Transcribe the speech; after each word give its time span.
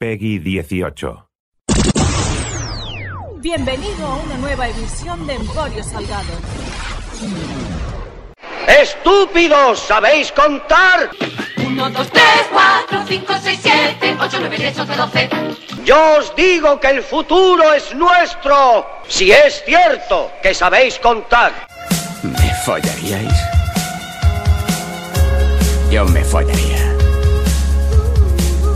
Peggy 0.00 0.38
18. 0.38 1.28
Bienvenido 3.36 4.06
a 4.06 4.16
una 4.16 4.38
nueva 4.38 4.66
edición 4.66 5.26
de 5.26 5.34
Emporio 5.34 5.84
Salgado. 5.84 6.32
¡Estúpidos! 8.66 9.78
¿Sabéis 9.80 10.32
contar? 10.32 11.10
1, 11.66 11.90
2, 11.90 12.10
3, 12.12 12.24
4, 12.50 13.04
5, 13.08 13.34
6, 13.42 13.58
7, 13.62 14.16
8, 14.18 14.36
9, 14.40 14.56
10, 14.56 14.78
11, 14.78 14.96
12. 14.96 15.28
Yo 15.84 16.16
os 16.16 16.34
digo 16.34 16.80
que 16.80 16.88
el 16.88 17.02
futuro 17.02 17.74
es 17.74 17.94
nuestro. 17.94 18.86
Si 19.06 19.30
es 19.30 19.62
cierto 19.66 20.32
que 20.42 20.54
sabéis 20.54 20.98
contar. 20.98 21.52
¿Me 22.22 22.54
follaríais? 22.64 23.38
Yo 25.90 26.06
me 26.06 26.24
follaría. 26.24 26.99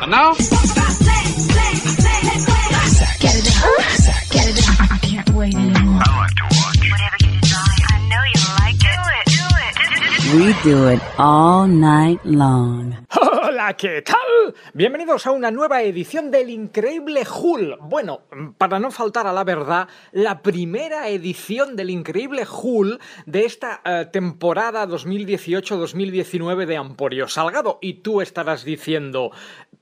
And 0.00 0.10
now? 0.12 0.34
Get 3.18 3.34
it 3.34 3.44
down. 3.44 3.74
Get 4.30 4.46
it 4.46 4.56
down. 4.56 4.88
I 4.90 4.98
can't 5.02 5.30
wait 5.30 5.54
anymore. 5.54 6.02
I 6.04 6.18
like 6.18 6.34
to 6.36 6.44
watch. 6.44 6.90
Whatever 6.90 7.16
you 7.20 7.40
desire, 7.40 7.86
I 7.88 8.08
know 8.08 8.24
you 8.24 8.40
like. 8.48 8.57
We 10.34 10.52
do 10.62 10.90
it 10.90 11.00
all 11.16 11.66
night 11.66 12.20
long. 12.24 12.94
Hola, 13.16 13.74
¿qué 13.78 14.02
tal? 14.02 14.54
Bienvenidos 14.74 15.26
a 15.26 15.30
una 15.30 15.50
nueva 15.50 15.80
edición 15.82 16.30
del 16.30 16.50
Increíble 16.50 17.22
Hull. 17.26 17.78
Bueno, 17.80 18.20
para 18.58 18.78
no 18.78 18.90
faltar 18.90 19.26
a 19.26 19.32
la 19.32 19.44
verdad, 19.44 19.88
la 20.12 20.42
primera 20.42 21.08
edición 21.08 21.76
del 21.76 21.88
Increíble 21.88 22.44
Hull 22.46 23.00
de 23.24 23.46
esta 23.46 23.80
eh, 23.86 24.06
temporada 24.12 24.86
2018-2019 24.86 26.66
de 26.66 26.76
Amporio 26.76 27.26
Salgado. 27.26 27.78
Y 27.80 27.94
tú 27.94 28.20
estarás 28.20 28.64
diciendo, 28.64 29.32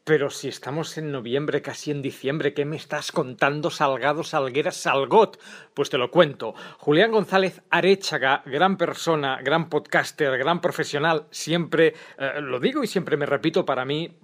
pero 0.06 0.30
si 0.30 0.46
estamos 0.46 0.98
en 0.98 1.10
noviembre, 1.10 1.62
casi 1.62 1.90
en 1.90 2.00
diciembre, 2.00 2.54
¿qué 2.54 2.64
me 2.64 2.76
estás 2.76 3.10
contando, 3.10 3.72
Salgado, 3.72 4.22
Salguera, 4.22 4.70
Salgot? 4.70 5.36
Pues 5.74 5.90
te 5.90 5.98
lo 5.98 6.12
cuento. 6.12 6.54
Julián 6.78 7.10
González 7.10 7.60
Arechaga, 7.70 8.44
gran 8.46 8.76
persona, 8.76 9.40
gran 9.42 9.68
podcaster, 9.68 10.38
gran 10.38 10.60
profesional, 10.60 11.26
siempre 11.32 11.94
eh, 12.18 12.40
lo 12.40 12.60
digo 12.60 12.84
y 12.84 12.86
siempre 12.86 13.16
me 13.16 13.26
repito, 13.26 13.66
para 13.66 13.84
mí, 13.84 14.16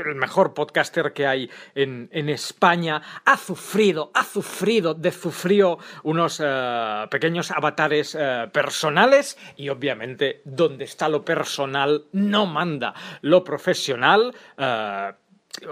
el 0.00 0.14
mejor 0.14 0.54
podcaster 0.54 1.12
que 1.12 1.26
hay 1.26 1.50
en, 1.74 2.08
en, 2.12 2.28
España, 2.28 3.02
ha 3.24 3.36
sufrido, 3.36 4.10
ha 4.14 4.24
sufrido, 4.24 4.94
desufrió 4.94 5.78
unos 6.02 6.40
uh, 6.40 7.08
pequeños 7.10 7.50
avatares 7.50 8.14
uh, 8.14 8.50
personales 8.50 9.36
y 9.56 9.68
obviamente 9.68 10.40
donde 10.44 10.84
está 10.84 11.08
lo 11.08 11.24
personal 11.24 12.06
no 12.12 12.46
manda 12.46 12.94
lo 13.20 13.44
profesional. 13.44 14.34
Uh, 14.56 15.21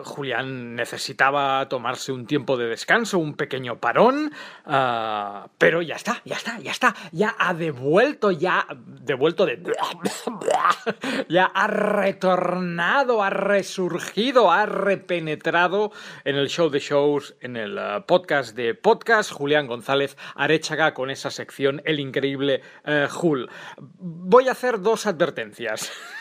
Julián 0.05 0.77
necesitaba 0.77 1.67
tomarse 1.69 2.13
un 2.13 2.27
tiempo 2.27 2.57
de 2.57 2.67
descanso, 2.67 3.19
un 3.19 3.35
pequeño 3.35 3.81
parón, 3.81 4.33
uh, 4.67 5.49
pero 5.59 5.81
ya 5.83 5.97
está, 5.97 6.21
ya 6.25 6.37
está, 6.37 6.59
ya 6.61 6.71
está, 6.71 6.95
ya 7.13 7.35
ha 7.39 7.55
devuelto, 7.55 8.31
ya 8.31 8.67
devuelto 8.71 9.47
de... 9.47 9.61
ya 11.29 11.45
ha 11.47 11.67
retornado, 11.67 13.23
ha 13.23 13.31
resurgido, 13.31 14.53
ha 14.53 14.67
repenetrado 14.67 15.93
en 16.25 16.37
el 16.37 16.49
show 16.49 16.69
de 16.69 16.79
shows, 16.79 17.35
en 17.41 17.57
el 17.57 17.79
uh, 17.79 18.05
podcast 18.07 18.55
de 18.55 18.75
podcast, 18.75 19.33
Julián 19.33 19.67
González 19.67 20.17
Arechaga 20.35 20.93
con 20.93 21.11
esa 21.11 21.31
sección 21.31 21.81
El 21.87 22.01
Increíble 22.01 22.63
uh, 22.87 23.09
Jul. 23.09 23.49
Voy 23.79 24.49
a 24.49 24.53
hacer 24.53 24.81
dos 24.81 25.07
advertencias. 25.07 25.91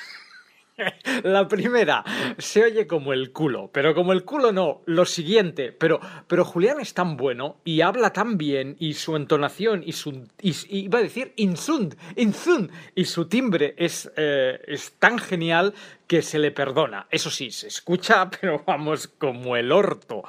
La 1.23 1.47
primera, 1.47 2.03
se 2.38 2.63
oye 2.63 2.88
como 2.88 3.13
el 3.13 3.31
culo, 3.31 3.69
pero 3.72 3.94
como 3.94 4.13
el 4.13 4.23
culo 4.23 4.51
no, 4.51 4.81
lo 4.85 5.06
siguiente, 5.06 5.72
pero, 5.72 6.00
pero 6.28 6.45
Julián 6.45 6.79
es 6.79 6.94
tan 6.94 7.17
bueno 7.17 7.57
y 7.63 7.81
habla 7.81 8.13
tan 8.13 8.38
bien 8.38 8.75
y 8.79 8.94
su 8.94 9.16
entonación 9.16 9.84
y 9.85 9.94
su, 9.94 10.28
iba 10.41 11.00
a 11.00 11.03
decir 11.03 11.34
insund, 11.35 11.95
insund, 12.16 12.72
y 12.95 13.06
su 13.06 13.28
timbre 13.28 13.73
es, 13.78 14.12
eh, 14.16 14.59
es 14.67 14.94
tan 14.94 15.19
genial 15.19 15.73
que 16.07 16.22
se 16.22 16.40
le 16.40 16.51
perdona. 16.51 17.07
Eso 17.09 17.29
sí, 17.29 17.51
se 17.51 17.67
escucha, 17.67 18.29
pero 18.41 18.63
vamos 18.66 19.07
como 19.07 19.56
el 19.56 19.72
orto. 19.72 20.23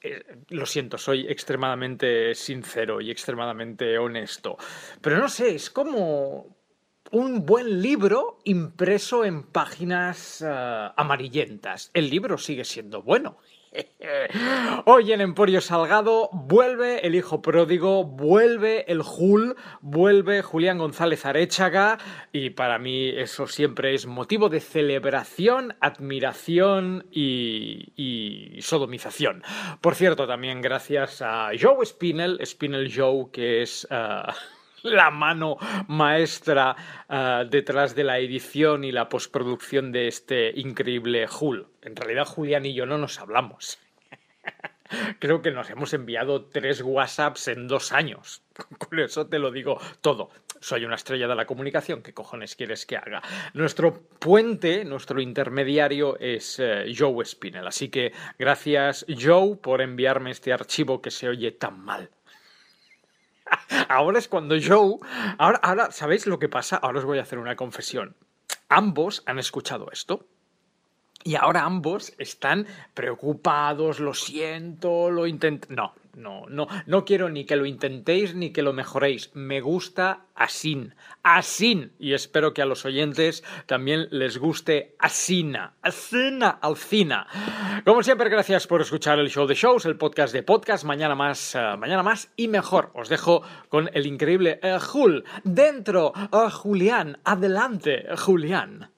Eh, 0.00 0.24
lo 0.48 0.66
siento, 0.66 0.98
soy 0.98 1.26
extremadamente 1.28 2.34
sincero 2.34 3.00
y 3.00 3.10
extremadamente 3.10 3.98
honesto. 3.98 4.56
Pero 5.00 5.18
no 5.18 5.28
sé, 5.28 5.54
es 5.54 5.70
como 5.70 6.61
un 7.12 7.44
buen 7.44 7.82
libro 7.82 8.38
impreso 8.44 9.24
en 9.24 9.42
páginas 9.42 10.42
uh, 10.42 10.92
amarillentas. 10.96 11.90
El 11.92 12.10
libro 12.10 12.38
sigue 12.38 12.64
siendo 12.64 13.02
bueno. 13.02 13.36
Hoy 14.84 15.12
en 15.12 15.20
Emporio 15.20 15.60
Salgado 15.60 16.28
vuelve 16.32 17.06
el 17.06 17.14
hijo 17.14 17.40
pródigo, 17.40 18.04
vuelve 18.04 18.84
el 18.90 19.02
Jul, 19.02 19.56
vuelve 19.80 20.42
Julián 20.42 20.78
González 20.78 21.24
Arechaga 21.24 21.98
y 22.32 22.50
para 22.50 22.78
mí 22.78 23.08
eso 23.08 23.46
siempre 23.46 23.94
es 23.94 24.06
motivo 24.06 24.48
de 24.48 24.60
celebración, 24.60 25.76
admiración 25.80 27.06
y, 27.10 27.92
y 27.96 28.60
sodomización. 28.62 29.42
Por 29.80 29.94
cierto, 29.94 30.26
también 30.26 30.60
gracias 30.60 31.22
a 31.22 31.50
Joe 31.58 31.84
Spinell, 31.84 32.40
Spinell 32.44 32.92
Joe, 32.94 33.30
que 33.30 33.62
es... 33.62 33.86
Uh, 33.90 34.32
la 34.82 35.10
mano 35.10 35.56
maestra 35.88 36.76
uh, 37.08 37.48
detrás 37.48 37.94
de 37.94 38.04
la 38.04 38.18
edición 38.18 38.84
y 38.84 38.92
la 38.92 39.08
postproducción 39.08 39.92
de 39.92 40.08
este 40.08 40.52
increíble 40.58 41.26
Hull. 41.40 41.68
En 41.82 41.96
realidad 41.96 42.26
Julián 42.26 42.66
y 42.66 42.74
yo 42.74 42.86
no 42.86 42.98
nos 42.98 43.18
hablamos. 43.20 43.78
Creo 45.18 45.40
que 45.40 45.50
nos 45.50 45.70
hemos 45.70 45.94
enviado 45.94 46.44
tres 46.46 46.82
WhatsApps 46.82 47.48
en 47.48 47.66
dos 47.68 47.92
años. 47.92 48.42
Con 48.78 48.98
eso 48.98 49.26
te 49.26 49.38
lo 49.38 49.50
digo 49.50 49.78
todo. 50.00 50.30
Soy 50.60 50.84
una 50.84 50.94
estrella 50.94 51.26
de 51.26 51.34
la 51.34 51.46
comunicación. 51.46 52.02
¿Qué 52.02 52.12
cojones 52.12 52.54
quieres 52.54 52.86
que 52.86 52.96
haga? 52.96 53.22
Nuestro 53.54 53.94
puente, 53.94 54.84
nuestro 54.84 55.20
intermediario 55.20 56.18
es 56.20 56.58
uh, 56.60 56.92
Joe 56.96 57.24
Spinell. 57.24 57.66
Así 57.66 57.88
que 57.88 58.12
gracias, 58.38 59.04
Joe, 59.08 59.56
por 59.56 59.80
enviarme 59.80 60.30
este 60.30 60.52
archivo 60.52 61.02
que 61.02 61.10
se 61.10 61.28
oye 61.28 61.52
tan 61.52 61.80
mal. 61.80 62.10
Ahora 63.88 64.18
es 64.18 64.28
cuando 64.28 64.56
Joe. 64.60 64.98
Ahora, 65.38 65.60
ahora, 65.62 65.90
¿sabéis 65.90 66.26
lo 66.26 66.38
que 66.38 66.48
pasa? 66.48 66.76
Ahora 66.76 67.00
os 67.00 67.04
voy 67.04 67.18
a 67.18 67.22
hacer 67.22 67.38
una 67.38 67.56
confesión. 67.56 68.16
Ambos 68.68 69.22
han 69.26 69.38
escuchado 69.38 69.90
esto. 69.92 70.26
Y 71.24 71.36
ahora 71.36 71.62
ambos 71.62 72.12
están 72.18 72.66
preocupados, 72.94 74.00
lo 74.00 74.12
siento, 74.12 75.10
lo 75.10 75.26
intento. 75.26 75.68
No, 75.70 75.94
No, 76.14 76.44
no, 76.48 76.68
no 76.86 77.06
quiero 77.06 77.30
ni 77.30 77.46
que 77.46 77.56
lo 77.56 77.64
intentéis 77.64 78.34
ni 78.34 78.50
que 78.50 78.60
lo 78.60 78.74
mejoréis. 78.74 79.30
Me 79.34 79.62
gusta 79.62 80.26
asin. 80.34 80.94
Asin. 81.22 81.92
Y 81.98 82.12
espero 82.12 82.52
que 82.52 82.60
a 82.60 82.66
los 82.66 82.84
oyentes 82.84 83.42
también 83.64 84.08
les 84.10 84.36
guste 84.36 84.94
asina. 84.98 85.74
Asina, 85.80 86.50
alcina. 86.60 87.26
Como 87.86 88.02
siempre, 88.02 88.28
gracias 88.28 88.66
por 88.66 88.82
escuchar 88.82 89.18
el 89.20 89.30
show 89.30 89.46
de 89.46 89.54
shows, 89.54 89.86
el 89.86 89.96
podcast 89.96 90.34
de 90.34 90.42
podcast. 90.42 90.84
Mañana 90.84 91.14
más, 91.14 91.54
eh, 91.54 91.76
mañana 91.78 92.02
más 92.02 92.30
y 92.36 92.48
mejor. 92.48 92.90
Os 92.94 93.08
dejo 93.08 93.42
con 93.70 93.88
el 93.94 94.06
increíble 94.06 94.60
eh, 94.62 94.78
Jul. 94.80 95.24
Dentro, 95.44 96.12
eh, 96.14 96.50
Julián. 96.50 97.20
Adelante, 97.24 98.04
Julián. 98.18 98.90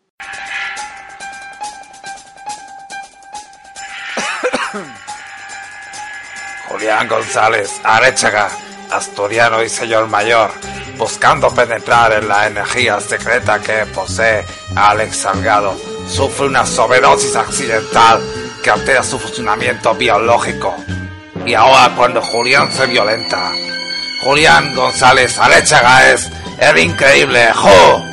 Julián 6.75 7.06
González, 7.06 7.81
Arechaga, 7.85 8.50
asturiano 8.91 9.62
y 9.62 9.69
señor 9.69 10.09
mayor, 10.09 10.50
buscando 10.99 11.49
penetrar 11.55 12.12
en 12.15 12.26
la 12.26 12.49
energía 12.49 12.99
secreta 12.99 13.61
que 13.61 13.87
posee 13.94 14.44
Alex 14.75 15.19
Salgado, 15.19 15.79
sufre 16.09 16.47
una 16.47 16.67
sobredosis 16.67 17.37
accidental 17.37 18.21
que 18.61 18.71
altera 18.71 19.05
su 19.05 19.21
funcionamiento 19.21 19.94
biológico. 19.94 20.75
Y 21.47 21.55
ahora 21.55 21.94
cuando 21.94 22.21
Julián 22.21 22.73
se 22.73 22.87
violenta, 22.87 23.53
Julián 24.25 24.75
González 24.75 25.38
Arechaga 25.38 26.11
es 26.11 26.29
el 26.59 26.76
increíble 26.79 27.53
¡Jo! 27.53 28.05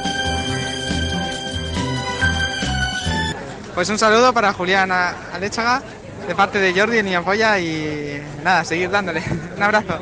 Pues 3.73 3.89
un 3.89 3.97
saludo 3.97 4.31
para 4.31 4.53
Julián 4.53 4.91
Arechaga 4.91 5.81
de 6.27 6.35
parte 6.35 6.59
de 6.59 6.73
Jordi 6.73 6.99
en 6.99 7.13
Ampolla 7.15 7.59
y 7.59 8.21
nada, 8.43 8.63
seguir 8.63 8.89
dándole. 8.89 9.21
Un 9.57 9.63
abrazo. 9.63 9.99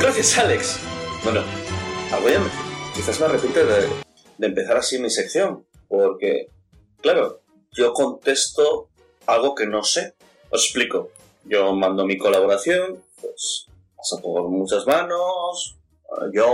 Gracias, 0.00 0.38
Alex. 0.38 0.78
Bueno, 1.22 1.42
algo 2.12 2.28
ya 2.28 2.40
me 2.40 2.67
quizás 2.98 3.20
me 3.20 3.26
arrepiento 3.26 3.60
de, 3.64 3.88
empezar 4.44 4.76
así 4.76 4.98
mi 4.98 5.08
sección, 5.08 5.64
porque, 5.86 6.48
claro, 7.00 7.42
yo 7.70 7.92
contesto 7.92 8.88
algo 9.24 9.54
que 9.54 9.68
no 9.68 9.84
sé. 9.84 10.14
Os 10.50 10.64
explico. 10.64 11.10
Yo 11.44 11.72
mando 11.74 12.04
mi 12.04 12.18
colaboración, 12.18 13.04
pues 13.20 13.66
pasa 13.96 14.20
por 14.20 14.48
muchas 14.48 14.84
manos, 14.88 15.76
yo, 16.32 16.52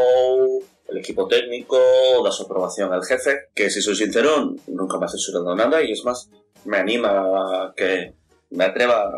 el 0.88 0.99
equipo 0.99 1.26
técnico, 1.29 1.79
da 2.23 2.31
su 2.31 2.43
aprobación 2.43 2.93
al 2.93 3.06
jefe, 3.06 3.49
que 3.55 3.70
si 3.70 3.81
soy 3.81 3.97
sincero, 3.97 4.55
nunca 4.67 4.99
me 4.99 5.06
ha 5.06 5.08
censurado 5.08 5.56
nada 5.56 5.82
y 5.82 5.93
es 5.93 6.05
más, 6.05 6.29
me 6.67 6.76
anima 6.76 7.08
a 7.08 7.75
que 7.75 8.12
me 8.50 8.64
atreva 8.64 9.11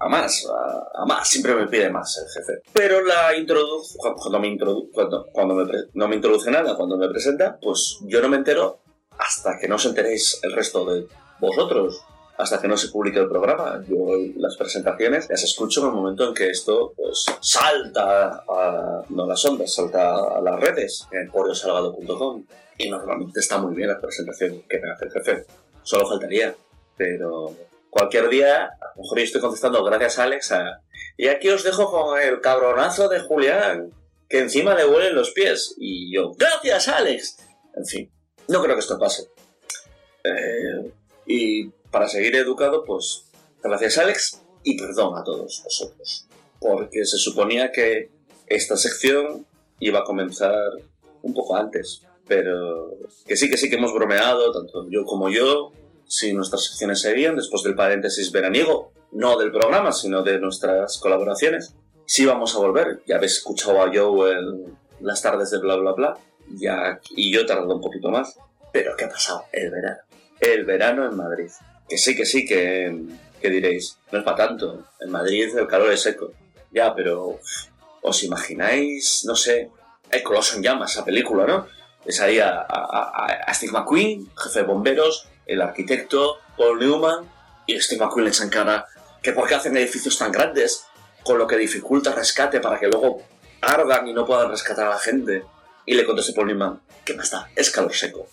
a 0.00 0.08
más, 0.08 0.46
a, 0.46 1.02
a, 1.02 1.06
más, 1.06 1.28
siempre 1.28 1.54
me 1.54 1.66
pide 1.66 1.90
más 1.90 2.16
el 2.18 2.42
jefe. 2.42 2.62
Pero 2.72 3.04
la 3.04 3.32
cuando 4.16 4.40
me 4.40 4.48
introdu 4.48 4.90
cuando, 4.90 5.26
cuando 5.32 5.54
me 5.54 5.64
no 5.92 6.08
me 6.08 6.16
introduce 6.16 6.50
nada, 6.50 6.76
cuando 6.76 6.96
me 6.96 7.08
presenta, 7.08 7.58
pues 7.60 7.98
yo 8.02 8.20
no 8.22 8.28
me 8.28 8.38
entero 8.38 8.80
hasta 9.18 9.58
que 9.58 9.68
no 9.68 9.76
os 9.76 9.84
enteréis 9.84 10.40
el 10.42 10.52
resto 10.52 10.84
de 10.86 11.06
vosotros, 11.38 12.02
hasta 12.38 12.60
que 12.60 12.68
no 12.68 12.76
se 12.76 12.88
publique 12.88 13.18
el 13.18 13.28
programa. 13.28 13.82
Yo 13.86 13.96
las 14.36 14.56
presentaciones 14.56 15.28
las 15.28 15.42
escucho 15.44 15.80
en 15.80 15.88
el 15.88 15.92
momento 15.92 16.26
en 16.28 16.34
que 16.34 16.48
esto 16.48 16.94
pues, 16.96 17.26
salta 17.40 18.42
a, 18.48 19.04
no 19.10 19.26
las 19.26 19.44
ondas, 19.44 19.74
salta 19.74 20.14
a 20.14 20.40
las 20.40 20.58
redes, 20.58 21.06
en 21.12 21.30
poriosalgado.com. 21.30 22.44
Y 22.78 22.88
normalmente 22.88 23.40
está 23.40 23.58
muy 23.58 23.74
bien 23.74 23.88
la 23.88 24.00
presentación 24.00 24.62
que 24.66 24.80
me 24.80 24.90
hace 24.90 25.04
el 25.04 25.12
jefe. 25.12 25.44
Solo 25.82 26.08
faltaría. 26.08 26.54
Pero 26.96 27.54
cualquier 27.90 28.28
día, 28.28 28.64
a 28.64 28.96
lo 28.96 29.02
mejor 29.02 29.18
yo 29.18 29.24
estoy 29.24 29.40
contestando 29.40 29.84
gracias 29.84 30.18
a 30.18 30.24
Alex 30.24 30.52
y 31.16 31.28
aquí 31.28 31.50
os 31.50 31.64
dejo 31.64 31.90
con 31.90 32.18
el 32.18 32.40
cabronazo 32.40 33.08
de 33.08 33.20
Julián, 33.20 33.92
que 34.28 34.38
encima 34.38 34.74
le 34.74 34.86
huelen 34.86 35.14
los 35.14 35.32
pies. 35.32 35.74
Y 35.76 36.14
yo, 36.14 36.32
gracias 36.38 36.88
Alex. 36.88 37.36
En 37.76 37.84
fin, 37.84 38.10
no 38.48 38.62
creo 38.62 38.74
que 38.74 38.80
esto 38.80 38.98
pase. 38.98 39.28
Eh, 40.24 40.92
y 41.26 41.68
para 41.90 42.08
seguir 42.08 42.36
educado, 42.36 42.84
pues 42.84 43.24
gracias 43.62 43.98
Alex 43.98 44.40
y 44.62 44.78
perdón 44.78 45.18
a 45.18 45.24
todos 45.24 45.62
vosotros. 45.62 46.26
Porque 46.58 47.04
se 47.04 47.18
suponía 47.18 47.70
que 47.72 48.10
esta 48.46 48.76
sección 48.76 49.46
iba 49.78 50.00
a 50.00 50.04
comenzar 50.04 50.56
un 51.22 51.34
poco 51.34 51.56
antes. 51.56 52.02
Pero 52.26 52.96
que 53.26 53.36
sí, 53.36 53.50
que 53.50 53.56
sí 53.56 53.68
que 53.68 53.76
hemos 53.76 53.92
bromeado, 53.92 54.52
tanto 54.52 54.88
yo 54.88 55.04
como 55.04 55.28
yo, 55.28 55.72
si 56.10 56.32
nuestras 56.32 56.64
secciones 56.64 57.00
seguían 57.00 57.36
después 57.36 57.62
del 57.62 57.76
paréntesis 57.76 58.32
veraniego, 58.32 58.92
no 59.12 59.38
del 59.38 59.52
programa, 59.52 59.92
sino 59.92 60.24
de 60.24 60.40
nuestras 60.40 60.98
colaboraciones. 60.98 61.76
Sí 62.04 62.26
vamos 62.26 62.52
a 62.56 62.58
volver, 62.58 63.00
ya 63.06 63.16
habéis 63.16 63.34
escuchado 63.34 63.80
a 63.80 63.92
Joe 63.94 64.32
en 64.32 64.76
las 65.00 65.22
tardes 65.22 65.52
de 65.52 65.58
bla 65.58 65.76
bla 65.76 65.92
bla, 65.92 66.18
ya, 66.48 67.00
y 67.10 67.32
yo 67.32 67.42
he 67.42 67.56
un 67.60 67.80
poquito 67.80 68.08
más. 68.08 68.36
Pero 68.72 68.96
¿qué 68.96 69.04
ha 69.04 69.08
pasado? 69.08 69.44
El 69.52 69.70
verano. 69.70 69.98
El 70.40 70.64
verano 70.64 71.06
en 71.08 71.16
Madrid. 71.16 71.50
Que 71.88 71.96
sí, 71.96 72.16
que 72.16 72.26
sí, 72.26 72.44
que, 72.44 73.02
que 73.40 73.48
diréis, 73.48 73.96
no 74.10 74.18
es 74.18 74.24
para 74.24 74.48
tanto. 74.48 74.86
En 74.98 75.12
Madrid 75.12 75.56
el 75.56 75.68
calor 75.68 75.92
es 75.92 76.02
seco. 76.02 76.32
Ya, 76.72 76.92
pero 76.92 77.38
¿os 78.02 78.24
imagináis, 78.24 79.24
no 79.26 79.36
sé, 79.36 79.70
el 80.10 80.22
Coloso 80.24 80.56
en 80.56 80.64
llamas, 80.64 80.90
esa 80.90 81.04
película, 81.04 81.46
¿no? 81.46 81.68
Es 82.04 82.20
ahí 82.20 82.40
a, 82.40 82.66
a, 82.68 83.26
a 83.46 83.54
Steve 83.54 83.72
McQueen, 83.72 84.28
jefe 84.36 84.60
de 84.60 84.66
bomberos, 84.66 85.28
el 85.50 85.60
arquitecto 85.60 86.38
Paul 86.56 86.78
Newman 86.78 87.28
y 87.66 87.80
Steve 87.80 88.04
McQueen 88.04 88.24
le 88.24 88.30
echan 88.30 88.48
cara 88.48 88.86
que 89.20 89.32
por 89.32 89.48
qué 89.48 89.56
hacen 89.56 89.76
edificios 89.76 90.16
tan 90.16 90.30
grandes, 90.30 90.86
con 91.24 91.38
lo 91.38 91.46
que 91.46 91.56
dificulta 91.56 92.14
rescate 92.14 92.60
para 92.60 92.78
que 92.78 92.88
luego 92.88 93.22
ardan 93.60 94.06
y 94.06 94.12
no 94.12 94.24
puedan 94.24 94.48
rescatar 94.48 94.86
a 94.86 94.90
la 94.90 94.98
gente. 94.98 95.44
Y 95.84 95.94
le 95.94 96.06
contesta 96.06 96.32
Paul 96.34 96.46
Newman, 96.46 96.80
¿qué 97.04 97.14
más 97.14 97.30
da? 97.30 97.50
Es 97.56 97.70
calor 97.70 97.92
seco. 97.92 98.28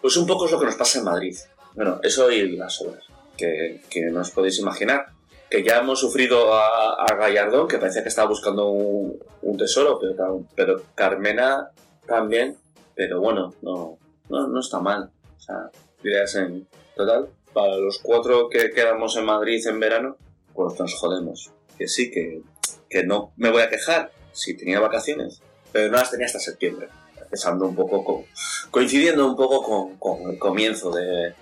Pues 0.00 0.16
un 0.16 0.26
poco 0.26 0.46
es 0.46 0.52
lo 0.52 0.58
que 0.58 0.66
nos 0.66 0.76
pasa 0.76 0.98
en 0.98 1.04
Madrid. 1.04 1.36
Bueno, 1.74 2.00
eso 2.02 2.30
y 2.30 2.56
las 2.56 2.80
obras, 2.80 3.04
que, 3.36 3.82
que 3.90 4.06
no 4.06 4.22
os 4.22 4.30
podéis 4.30 4.58
imaginar. 4.58 5.06
Que 5.50 5.62
ya 5.62 5.78
hemos 5.78 6.00
sufrido 6.00 6.54
a, 6.54 6.94
a 7.04 7.14
Gallardón, 7.14 7.68
que 7.68 7.78
parecía 7.78 8.02
que 8.02 8.08
estaba 8.08 8.28
buscando 8.28 8.70
un, 8.70 9.18
un 9.42 9.56
tesoro, 9.56 9.98
pero, 9.98 10.44
pero, 10.54 10.82
Carmena 10.94 11.70
también. 12.06 12.56
Pero 12.94 13.20
bueno, 13.20 13.54
no, 13.62 13.98
no, 14.28 14.48
no 14.48 14.60
está 14.60 14.80
mal. 14.80 15.10
O 15.36 15.40
sea, 15.40 15.70
ideas 16.02 16.34
en 16.34 16.68
total. 16.96 17.28
Para 17.52 17.76
los 17.76 17.98
cuatro 17.98 18.48
que 18.48 18.70
quedamos 18.70 19.16
en 19.16 19.24
Madrid 19.24 19.66
en 19.66 19.80
verano, 19.80 20.16
pues 20.54 20.78
nos 20.78 20.94
jodemos. 20.94 21.50
Que 21.76 21.88
sí, 21.88 22.10
que, 22.10 22.42
que 22.88 23.04
no 23.04 23.32
me 23.36 23.50
voy 23.50 23.62
a 23.62 23.70
quejar 23.70 24.12
si 24.32 24.54
tenía 24.56 24.80
vacaciones, 24.80 25.40
pero 25.72 25.90
no 25.90 25.98
las 25.98 26.10
tenía 26.10 26.26
hasta 26.26 26.38
septiembre. 26.38 26.88
Empezando 27.20 27.66
un 27.66 27.76
poco 27.76 28.04
con, 28.04 28.24
coincidiendo 28.70 29.26
un 29.26 29.36
poco 29.36 29.96
con, 29.98 30.30
el 30.30 30.38
comienzo 30.38 30.90
de, 30.90 31.34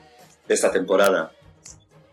esta 0.48 0.70
temporada. 0.70 1.32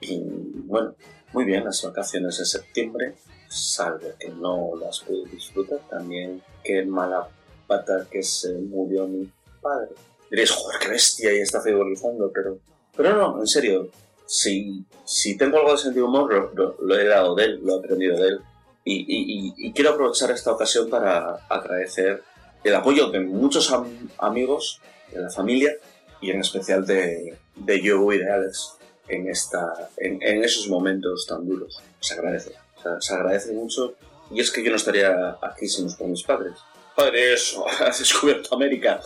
Y 0.01 0.21
bueno, 0.65 0.95
muy 1.31 1.45
bien, 1.45 1.63
las 1.63 1.81
vacaciones 1.83 2.37
de 2.37 2.45
septiembre, 2.45 3.15
salvo 3.47 4.09
que 4.19 4.29
no 4.29 4.71
las 4.79 4.99
pude 5.01 5.29
disfrutar. 5.29 5.79
También 5.89 6.41
qué 6.63 6.85
mala 6.85 7.27
pata 7.67 8.07
que 8.11 8.21
se 8.23 8.53
murió 8.53 9.07
mi 9.07 9.31
padre 9.61 9.95
diréis, 10.33 10.49
joder, 10.49 10.79
qué 10.79 10.87
bestia, 10.87 11.31
y 11.31 11.41
está 11.41 11.61
frivolizando, 11.61 12.31
pero, 12.33 12.57
pero 12.97 13.15
no, 13.15 13.39
en 13.39 13.45
serio, 13.45 13.91
si, 14.25 14.83
si 15.05 15.37
tengo 15.37 15.57
algo 15.57 15.73
de 15.73 15.77
sentido 15.77 16.07
humor, 16.07 16.51
lo, 16.55 16.75
lo, 16.81 16.99
he 16.99 17.05
dado 17.05 17.35
de 17.35 17.43
él, 17.43 17.59
lo 17.63 17.75
he 17.75 17.77
aprendido 17.77 18.17
de 18.17 18.29
él. 18.29 18.39
Y, 18.83 19.05
y, 19.07 19.53
y, 19.55 19.73
quiero 19.73 19.91
aprovechar 19.91 20.31
esta 20.31 20.51
ocasión 20.51 20.89
para 20.89 21.35
agradecer 21.47 22.23
el 22.63 22.73
apoyo 22.73 23.11
de 23.11 23.19
muchos 23.19 23.71
am 23.71 24.09
amigos, 24.17 24.81
de 25.11 25.21
la 25.21 25.29
familia, 25.29 25.71
y 26.19 26.31
en 26.31 26.41
especial 26.41 26.83
de, 26.83 27.37
de 27.55 27.81
Joe 27.87 28.15
y 28.15 28.19
de 28.19 28.31
Alex 28.31 28.77
en, 29.09 29.29
esta, 29.29 29.91
en, 29.97 30.17
en, 30.23 30.43
esos 30.43 30.67
momentos 30.67 31.27
tan 31.27 31.47
duros. 31.47 31.79
Se 31.99 32.15
agradece, 32.15 32.55
o 32.77 32.81
sea, 32.81 32.99
se 32.99 33.13
agradece 33.13 33.51
mucho. 33.51 33.93
Y 34.31 34.39
es 34.39 34.49
que 34.49 34.63
yo 34.63 34.71
no 34.71 34.77
estaría 34.77 35.37
aquí 35.43 35.67
si 35.67 35.83
no 35.83 35.89
es 35.89 35.95
por 35.95 36.07
mis 36.07 36.23
padres. 36.23 36.55
Padre, 36.95 37.33
eso, 37.33 37.67
has 37.79 37.99
descubierto 37.99 38.55
América. 38.55 38.99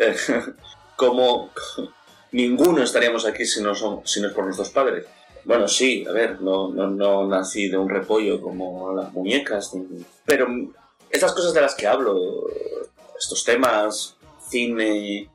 como 0.96 1.50
ninguno 2.32 2.82
estaríamos 2.82 3.26
aquí 3.26 3.44
si 3.44 3.62
no, 3.62 3.74
son, 3.74 4.00
si 4.04 4.20
no 4.20 4.28
es 4.28 4.34
por 4.34 4.44
nuestros 4.44 4.70
padres. 4.70 5.06
Bueno, 5.44 5.66
sí, 5.66 6.04
a 6.08 6.12
ver, 6.12 6.40
no, 6.42 6.68
no, 6.68 7.26
nací 7.26 7.68
de 7.68 7.78
un 7.78 7.88
repollo 7.88 8.40
como 8.40 8.92
las 8.94 9.12
muñecas, 9.12 9.72
pero 10.26 10.46
estas 11.10 11.32
cosas 11.32 11.54
de 11.54 11.62
las 11.62 11.74
que 11.74 11.86
hablo, 11.86 12.46
estos 13.18 13.42
temas, 13.44 14.16
cine, 14.48 15.30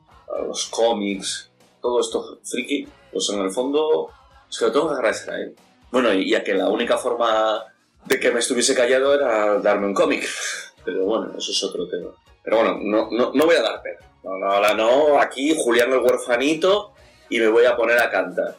los 0.48 0.68
cómics, 0.68 1.50
todo 1.82 2.00
esto 2.00 2.40
friki, 2.44 2.88
pues 3.12 3.30
en 3.30 3.42
el 3.42 3.52
fondo 3.52 4.10
es 4.50 4.58
que 4.58 4.66
lo 4.66 4.72
tengo 4.72 4.90
que 4.90 4.96
agradecer 4.96 5.34
a 5.34 5.38
él. 5.38 5.56
Bueno, 5.92 6.14
y 6.14 6.30
ya 6.30 6.44
que 6.44 6.54
la 6.54 6.70
única 6.70 6.98
forma 6.98 7.64
de 8.06 8.20
que 8.20 8.32
me 8.32 8.40
estuviese 8.40 8.76
callado 8.76 9.14
era 9.14 9.60
darme 9.60 9.88
un 9.88 9.94
cómic. 9.94 10.28
Pero 10.86 11.06
bueno, 11.06 11.34
eso 11.38 11.52
es 11.52 11.64
otro 11.64 11.88
tema. 11.88 12.12
Pero 12.44 12.58
bueno, 12.58 12.78
no, 12.82 13.10
no, 13.12 13.32
no 13.34 13.46
voy 13.46 13.56
a 13.56 13.62
dar 13.62 13.82
pena. 13.82 14.00
No, 14.40 14.52
ahora 14.52 14.74
no, 14.74 15.20
aquí 15.20 15.56
Julián 15.58 15.92
el 15.92 16.00
huerfanito 16.00 16.92
y 17.30 17.40
me 17.40 17.48
voy 17.48 17.66
a 17.66 17.76
poner 17.76 18.00
a 18.00 18.10
cantar. 18.10 18.56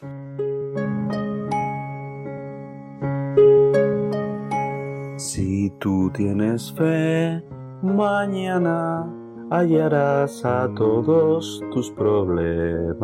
Si 5.16 5.70
tú 5.78 6.10
tienes 6.14 6.72
fe, 6.72 7.42
mañana 7.82 9.06
hallarás 9.50 10.44
a 10.44 10.68
todos 10.74 11.62
tus 11.72 11.90
problemas 11.90 12.96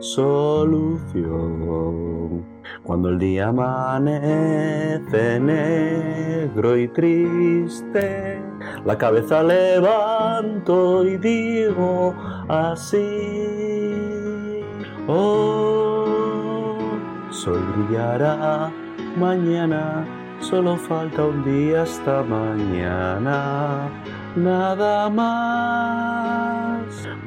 solución. 0.00 1.42
Cuando 2.82 3.10
el 3.10 3.18
día 3.18 3.48
amanece 3.48 5.40
negro 5.40 6.76
y 6.76 6.88
triste, 6.88 8.51
la 8.84 8.98
cabeza 8.98 9.42
levanto 9.42 11.04
y 11.04 11.16
digo 11.18 12.14
así. 12.48 13.00
Oh, 15.06 16.78
sol 17.30 17.60
brillará 17.76 18.70
mañana, 19.16 20.06
solo 20.40 20.76
falta 20.76 21.24
un 21.24 21.44
día 21.44 21.82
hasta 21.82 22.22
mañana. 22.22 23.90
Nada 24.36 25.10
más. 25.10 26.52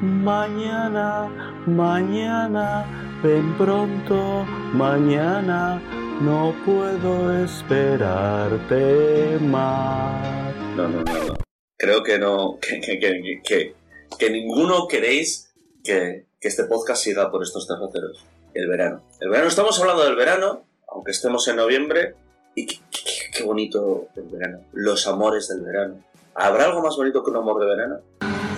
Mañana, 0.02 1.28
mañana, 1.68 2.86
ven 3.24 3.54
pronto, 3.58 4.46
mañana. 4.74 5.80
No 6.22 6.54
puedo 6.66 7.32
esperarte 7.44 9.38
más. 9.42 10.56
No, 10.76 10.88
no. 10.88 11.45
Creo 11.78 12.04
que 12.04 12.18
no, 12.18 12.58
que, 12.62 12.80
que, 12.80 13.76
que, 14.18 14.30
ninguno 14.30 14.88
queréis 14.88 15.54
que, 15.84 16.26
que 16.40 16.48
este 16.48 16.64
podcast 16.64 17.04
siga 17.04 17.30
por 17.30 17.44
estos 17.44 17.68
derroteros. 17.68 18.26
El 18.54 18.70
verano. 18.70 19.04
El 19.20 19.30
verano, 19.30 19.50
estamos 19.50 19.78
hablando 19.82 20.06
del 20.06 20.16
verano, 20.16 20.64
aunque 20.88 21.12
estemos 21.12 21.46
en 21.50 21.58
noviembre, 21.58 22.16
y 22.56 22.66
qué, 22.66 23.44
bonito 23.44 24.08
el 24.16 24.24
verano. 24.24 24.62
Los 24.72 25.06
amores 25.08 25.50
del 25.50 25.62
verano. 25.62 26.02
¿Habrá 26.34 26.66
algo 26.66 26.82
más 26.82 26.96
bonito 26.96 27.22
que 27.22 27.32
un 27.32 27.38
amor 27.38 27.60
de 27.60 27.66
verano? 27.66 28.00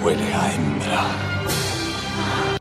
Huele 0.03 0.33
a 0.33 0.53
hembra. 0.53 1.39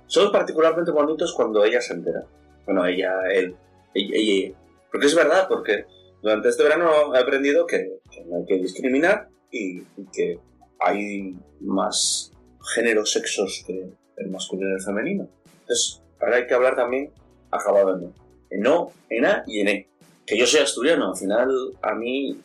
Son 0.07 0.33
particularmente 0.33 0.91
bonitos 0.91 1.35
cuando 1.35 1.63
ella 1.65 1.83
se 1.83 1.93
entera. 1.93 2.25
Bueno, 2.65 2.87
ella, 2.87 3.13
él, 3.31 3.55
ella. 3.93 4.55
Porque 4.91 5.07
es 5.07 5.15
verdad, 5.15 5.47
porque 5.49 5.85
durante 6.23 6.49
este 6.49 6.63
verano 6.63 7.15
he 7.15 7.19
aprendido 7.19 7.67
que, 7.67 8.01
que 8.11 8.25
no 8.25 8.39
hay 8.39 8.47
que 8.47 8.57
discriminar 8.57 9.29
y, 9.51 9.79
y 9.81 10.07
que 10.13 10.39
hay 10.81 11.35
más 11.61 12.33
géneros, 12.75 13.13
sexos 13.13 13.63
que 13.67 13.89
el 14.17 14.31
masculino 14.31 14.71
y 14.71 14.75
el 14.75 14.83
femenino. 14.83 15.29
Entonces, 15.61 16.03
ahora 16.21 16.37
hay 16.37 16.47
que 16.47 16.55
hablar 16.55 16.77
también 16.77 17.11
acabado 17.51 17.97
en 17.97 18.05
O. 18.07 18.15
En 18.51 18.67
O, 18.67 18.93
en 19.11 19.25
A 19.27 19.45
y 19.47 19.61
en 19.61 19.69
E. 19.69 19.89
Que 20.27 20.39
yo 20.39 20.47
soy 20.47 20.61
asturiano, 20.61 21.11
al 21.11 21.17
final 21.17 21.49
a 21.83 21.95
mí 21.95 22.41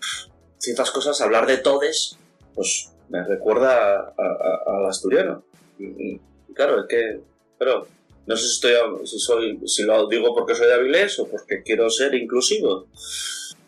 ciertas 0.60 0.92
cosas, 0.92 1.20
hablar 1.22 1.48
de 1.48 1.58
todes, 1.58 2.18
pues 2.54 2.92
me 3.10 3.24
recuerda 3.24 4.14
al 4.18 4.86
asturiano. 4.86 5.44
Y- 5.80 5.86
y 6.14 6.22
claro, 6.54 6.82
es 6.82 6.86
que 6.88 7.22
pero 7.58 7.88
no 8.26 8.36
sé 8.36 8.44
si, 8.48 8.54
estoy, 8.54 9.08
si, 9.08 9.20
soy, 9.20 9.60
si 9.68 9.84
lo 9.84 10.08
digo 10.08 10.34
porque 10.34 10.56
soy 10.56 10.68
de 10.68 10.74
Avilés 10.74 11.20
o 11.20 11.28
porque 11.28 11.62
quiero 11.64 11.90
ser 11.90 12.14
inclusivo. 12.16 12.88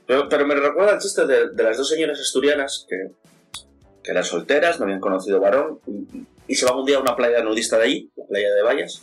Pero, 0.06 0.28
pero 0.30 0.46
me 0.46 0.56
recuerda 0.56 0.94
el 0.94 1.00
chiste 1.00 1.26
de, 1.26 1.50
de 1.50 1.64
las 1.64 1.78
dos 1.78 1.90
señoras 1.90 2.20
asturianas 2.20 2.86
que, 2.90 3.12
que 4.04 4.12
eran 4.12 4.24
solteras, 4.24 4.80
no 4.80 4.86
habían 4.86 5.00
conocido 5.00 5.40
varón, 5.40 5.80
y, 5.88 6.26
y 6.48 6.56
se 6.56 6.66
van 6.66 6.78
un 6.78 6.86
día 6.86 6.98
a 6.98 7.02
una 7.02 7.16
playa 7.16 7.42
nudista 7.44 7.78
de 7.78 7.84
allí, 7.86 8.12
la 8.16 8.26
playa 8.26 8.54
de 8.54 8.62
Vallas, 8.62 9.02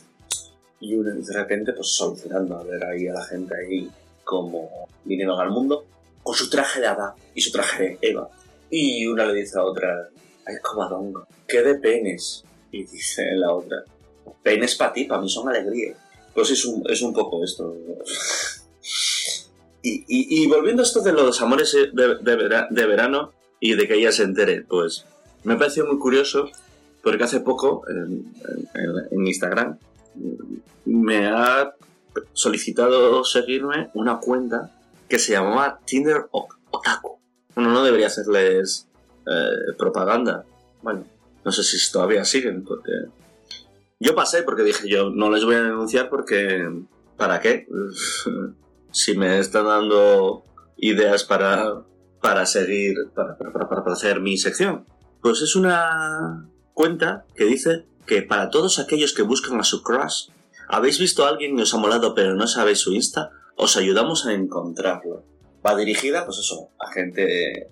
y 0.80 0.97
de 0.97 1.33
repente 1.33 1.73
pues 1.73 1.88
solucionando 1.88 2.57
a 2.57 2.64
ver 2.64 2.85
ahí 2.85 3.07
a 3.07 3.12
la 3.12 3.25
gente 3.25 3.54
ahí 3.54 3.90
como 4.25 4.88
vinieron 5.04 5.40
al 5.40 5.50
mundo, 5.50 5.85
con 6.23 6.35
su 6.35 6.49
traje 6.49 6.80
de 6.80 6.87
hada 6.87 7.14
y 7.35 7.40
su 7.40 7.50
traje 7.50 7.83
de 7.83 7.99
Eva. 8.00 8.28
Y 8.71 9.07
una 9.07 9.26
le 9.26 9.40
dice 9.40 9.59
a 9.59 9.64
otra, 9.64 10.09
ay, 10.47 10.54
cobadongo, 10.62 11.26
qué 11.49 11.62
de 11.62 11.75
penes. 11.75 12.45
Y 12.71 12.85
dice 12.85 13.25
la 13.35 13.52
otra, 13.52 13.83
penes 14.42 14.76
para 14.76 14.92
ti, 14.92 15.04
para 15.04 15.21
mí 15.21 15.28
son 15.28 15.49
alegría. 15.49 15.97
Pues 16.33 16.50
es 16.50 16.64
un, 16.64 16.88
es 16.88 17.02
un 17.02 17.12
poco 17.12 17.42
esto. 17.45 17.75
Y, 19.83 20.05
y- 20.09 20.43
y 20.43 20.47
volviendo 20.47 20.83
a 20.83 20.85
esto 20.85 21.01
de 21.01 21.13
los 21.13 21.41
amores 21.41 21.73
de, 21.73 22.17
de 22.21 22.37
vera- 22.37 22.69
de 22.71 22.87
verano 22.87 23.33
y 23.61 23.75
de 23.75 23.87
que 23.89 23.95
ella 23.95 24.13
se 24.13 24.25
entere, 24.25 24.63
pues 24.63 25.05
me 25.45 25.57
pareció 25.57 25.87
muy 25.87 25.99
curioso 25.99 26.49
porque 27.03 27.25
hace 27.25 27.41
poco 27.41 27.83
en, 27.89 28.31
Instagram 29.27 29.79
me 30.85 31.27
ha 31.29 31.75
solicitado 32.33 33.25
seguirme 33.25 33.91
una 33.95 34.19
cuenta 34.19 34.71
que 35.09 35.19
se 35.19 35.33
llamaba 35.33 35.81
Tinder 35.87 36.27
Otaku. 36.31 37.19
Bueno, 37.55 37.73
no 37.73 37.83
debería 37.85 38.09
hacerles 38.09 38.87
eh, 39.27 39.73
propaganda. 39.79 40.45
Bueno, 40.83 41.05
no 41.45 41.53
sé 41.53 41.63
si 41.63 41.91
todavía 41.93 42.25
siguen 42.25 42.65
porque 42.65 42.93
yo 43.99 44.15
pasé 44.15 44.43
porque 44.43 44.63
dije 44.63 44.89
yo 44.89 45.11
no 45.11 45.31
les 45.31 45.45
voy 45.45 45.55
a 45.55 45.63
denunciar 45.63 46.09
porque 46.11 46.69
¿para 47.17 47.41
qué? 47.41 47.67
si 48.93 49.17
me 49.17 49.39
están 49.39 49.67
dando 49.67 50.45
ideas 50.77 51.25
para, 51.25 51.83
para 52.21 52.47
seguir, 52.47 52.95
para, 53.15 53.37
para, 53.37 53.69
para- 53.69 53.93
hacer 53.93 54.21
mi 54.21 54.39
sección. 54.39 54.87
Pues 55.23 55.41
es 55.43 55.57
una 55.57 56.49
cuenta 56.75 57.25
que 57.35 57.45
dice 57.45 57.85
que 58.07 58.23
para 58.23 58.51
todos 58.51 58.79
aquellos 58.79 59.13
que 59.15 59.23
buscan 59.23 59.59
a 59.61 59.65
su 59.65 59.83
crush, 59.83 60.29
¿habéis 60.69 60.99
visto 60.99 61.25
a 61.25 61.29
alguien 61.29 61.57
que 61.57 61.63
os 61.63 61.75
ha 61.75 61.79
molado 61.79 62.15
pero 62.15 62.35
no 62.35 62.47
sabéis 62.47 62.79
su 62.81 62.93
Insta? 62.93 63.31
Os 63.57 63.77
ayudamos 63.77 64.27
a 64.27 64.33
encontrarlo. 64.33 65.23
Va 65.67 65.77
dirigida, 65.77 66.25
pues 66.25 66.39
eso, 66.39 66.71
a 66.79 66.91
gente 66.91 67.69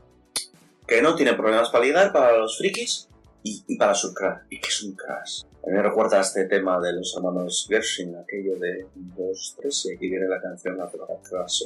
que 0.87 1.01
no 1.03 1.15
tiene 1.15 1.33
problemas 1.35 1.71
para 1.71 1.85
ligar, 1.85 2.13
para 2.13 2.37
los 2.37 2.59
frikis 2.59 3.09
y, 3.43 3.63
y 3.67 3.77
para 3.79 3.95
su 3.95 4.13
crush. 4.13 4.39
¿Y 4.51 4.61
qué 4.61 4.69
es 4.69 4.83
un 4.83 4.95
crush? 4.95 5.45
A 5.69 5.71
mí 5.71 5.77
me 5.77 5.83
recuerda 5.83 6.17
a 6.17 6.23
este 6.23 6.47
tema 6.47 6.81
de 6.81 6.95
los 6.95 7.15
hermanos 7.15 7.67
Gershwin, 7.69 8.17
aquello 8.17 8.59
de 8.59 8.87
1, 8.97 9.15
2, 9.19 9.57
3, 9.61 9.85
y 9.85 9.95
aquí 9.97 10.09
viene 10.09 10.27
la 10.27 10.41
canción 10.41 10.79
La 10.79 10.87
palabra 10.87 11.17
crush. 11.23 11.65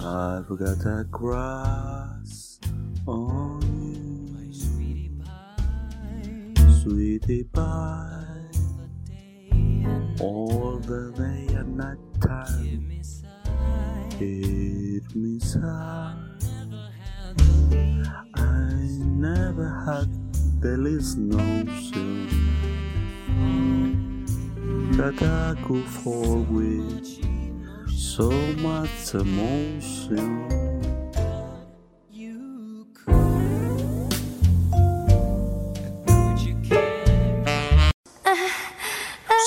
I've 0.00 0.48
got 0.58 0.86
a 0.86 1.04
crush 1.12 2.56
on 3.06 3.60
you, 4.50 4.64
sweetie 6.80 7.44
pie. 7.52 8.48
All 10.22 10.78
the 10.78 11.12
day 11.18 11.54
and 11.54 11.76
night 11.76 11.98
time, 12.18 12.62
give 12.62 12.82
me 12.82 13.02
so 28.18 28.30
much 28.58 29.14
emotion. 29.14 30.48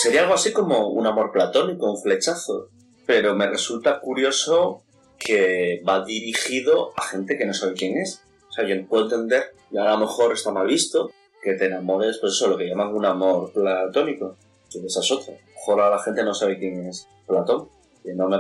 Sería 0.01 0.22
algo 0.22 0.34
así 0.34 0.51
como 0.51 0.88
un 0.88 1.05
amor 1.05 1.31
platónico, 1.31 1.91
un 1.91 2.01
flechazo. 2.01 2.70
Pero 3.05 3.36
me 3.36 3.48
resulta 3.48 4.00
curioso 4.00 4.84
que 5.24 5.82
va 5.88 6.04
dirigido 6.04 6.94
a 6.98 7.04
gente 7.04 7.38
que 7.38 7.46
no 7.46 7.54
sabe 7.54 7.74
quién 7.74 7.98
es. 7.98 8.22
O 8.50 8.54
sea, 8.54 8.68
yo 8.68 8.75
puedo 8.88 9.04
entender, 9.06 9.44
y 9.72 9.78
a 9.78 9.86
lo 9.92 9.98
mejor 10.00 10.34
está 10.34 10.51
mal 10.51 10.68
visto, 10.68 11.12
que 11.42 11.54
te 11.54 11.66
enamores, 11.66 12.18
pues 12.20 12.34
eso, 12.34 12.48
lo 12.50 12.58
que 12.58 12.68
llaman 12.68 12.94
un 12.94 13.06
amor 13.06 13.51
platónico. 13.54 14.36
Que 14.72 14.80
esa. 14.86 15.00
A 15.01 15.18
lo 15.18 15.38
mejor 15.56 15.82
a 15.82 15.90
la 15.90 16.00
gente 16.00 16.24
no 16.24 16.34
sabe 16.34 16.58
quién 16.58 16.88
es 16.88 17.08
Platón. 17.28 17.68
Que 18.04 18.13
no 18.13 18.28
me... 18.28 18.38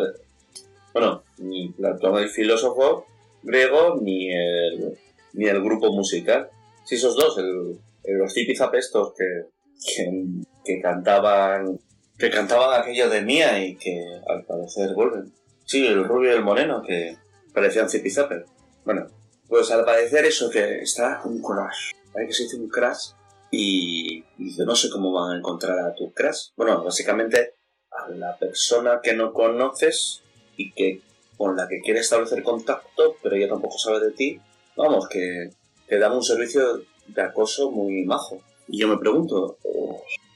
Bueno, 0.93 1.23
ni 1.37 1.69
Platón 1.69 2.17
el 2.17 2.29
filósofo 2.29 3.05
griego, 3.43 3.99
ni 4.01 4.31
el, 4.33 4.97
ni 5.33 5.45
el 5.45 5.61
grupo 5.61 5.91
musical. 5.93 6.49
Sí, 6.85 6.95
esos 6.95 7.15
dos, 7.15 7.37
el, 7.37 7.79
el- 8.03 8.17
los 8.17 8.33
tipizapestos 8.33 9.13
que, 9.17 9.25
que, 9.85 10.23
que 10.65 10.81
cantaban 10.81 11.79
que 12.17 12.29
cantaban 12.29 12.79
aquello 12.79 13.09
de 13.09 13.21
Mía 13.21 13.63
y 13.65 13.75
que 13.77 13.99
al 14.27 14.43
parecer 14.45 14.93
vuelven. 14.93 15.31
Sí, 15.71 15.87
el 15.87 16.03
rubio 16.03 16.31
y 16.31 16.35
el 16.35 16.43
moreno 16.43 16.83
que 16.85 17.17
parecían 17.53 17.89
zipizape. 17.89 18.43
Bueno, 18.83 19.07
pues 19.47 19.71
al 19.71 19.85
parecer 19.85 20.25
eso 20.25 20.49
que 20.49 20.81
está 20.81 21.21
un 21.23 21.41
crash. 21.41 21.93
Hay 22.13 22.27
que 22.27 22.33
se 22.33 22.57
un 22.57 22.67
crash 22.67 23.11
y 23.51 24.21
dice, 24.37 24.65
no 24.65 24.75
sé 24.75 24.89
cómo 24.89 25.13
van 25.13 25.31
a 25.31 25.37
encontrar 25.37 25.79
a 25.79 25.95
tu 25.95 26.11
crash. 26.11 26.49
Bueno, 26.57 26.83
básicamente 26.83 27.55
a 27.89 28.09
la 28.09 28.37
persona 28.37 28.99
que 29.01 29.13
no 29.13 29.31
conoces 29.31 30.23
y 30.57 30.73
que 30.73 31.03
con 31.37 31.55
la 31.55 31.69
que 31.69 31.79
quiere 31.79 32.01
establecer 32.01 32.43
contacto, 32.43 33.15
pero 33.23 33.37
ella 33.37 33.47
tampoco 33.47 33.77
sabe 33.77 34.01
de 34.01 34.11
ti. 34.11 34.41
Vamos, 34.75 35.07
que 35.07 35.51
te 35.87 35.99
dan 35.99 36.11
un 36.11 36.23
servicio 36.23 36.81
de 37.07 37.21
acoso 37.21 37.71
muy 37.71 38.03
majo. 38.03 38.41
Y 38.67 38.81
yo 38.81 38.89
me 38.89 38.97
pregunto, 38.97 39.57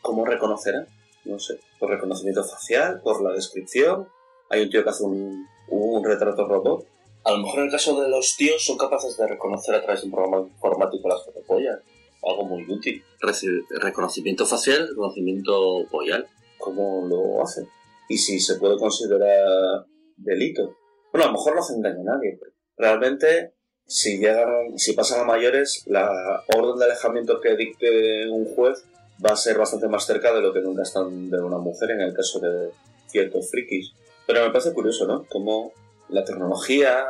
¿cómo 0.01 0.23
reconocerá? 0.25 0.87
No 1.25 1.39
sé, 1.39 1.59
por 1.77 1.89
reconocimiento 1.89 2.41
facial, 2.41 3.01
por 3.01 3.21
la 3.21 3.33
descripción. 3.33 4.07
Hay 4.49 4.61
un 4.61 4.69
tío 4.69 4.83
que 4.83 4.89
hace 4.89 5.03
un, 5.03 5.45
un 5.69 6.03
retrato 6.03 6.47
robot. 6.47 6.85
A 7.23 7.31
lo 7.31 7.39
mejor 7.39 7.59
en 7.59 7.65
el 7.65 7.71
caso 7.71 7.99
de 7.99 8.07
los 8.09 8.35
tíos 8.37 8.63
son 8.63 8.77
capaces 8.77 9.17
de 9.17 9.27
reconocer 9.27 9.73
a 9.75 9.81
través 9.81 10.01
de 10.01 10.07
un 10.07 10.13
programa 10.13 10.47
informático 10.47 11.07
las 11.09 11.25
fotopollas. 11.25 11.79
Algo 12.23 12.45
muy 12.45 12.63
útil. 12.69 13.03
Reci- 13.21 13.65
reconocimiento 13.81 14.45
facial, 14.45 14.87
reconocimiento 14.89 15.85
boyal. 15.91 16.27
¿Cómo 16.57 17.05
lo 17.07 17.43
hacen? 17.43 17.67
Y 18.09 18.17
si 18.17 18.39
se 18.39 18.55
puede 18.55 18.77
considerar 18.77 19.85
delito. 20.17 20.75
Bueno, 21.11 21.25
a 21.25 21.31
lo 21.31 21.33
mejor 21.33 21.55
no 21.55 21.61
hacen 21.61 21.81
daño 21.81 22.01
a 22.01 22.15
nadie. 22.15 22.37
pero 22.39 22.51
realmente, 22.77 23.53
si 23.85 24.17
llegan, 24.19 24.77
si 24.77 24.93
pasan 24.93 25.21
a 25.21 25.23
mayores, 25.25 25.83
la 25.87 26.07
orden 26.55 26.77
de 26.77 26.85
alejamiento 26.85 27.39
que 27.41 27.55
dicte 27.55 28.29
un 28.29 28.45
juez 28.55 28.83
va 29.25 29.31
a 29.31 29.35
ser 29.37 29.57
bastante 29.57 29.87
más 29.87 30.05
cerca 30.05 30.33
de 30.33 30.41
lo 30.41 30.51
que 30.53 30.61
nunca 30.61 30.83
están 30.83 31.29
de 31.29 31.39
una 31.41 31.57
mujer 31.57 31.91
en 31.91 32.01
el 32.01 32.13
caso 32.13 32.39
de 32.39 32.69
ciertos 33.07 33.49
frikis. 33.49 33.93
Pero 34.27 34.45
me 34.45 34.51
parece 34.51 34.73
curioso, 34.73 35.05
¿no? 35.07 35.25
Cómo 35.29 35.71
la 36.09 36.23
tecnología 36.23 37.05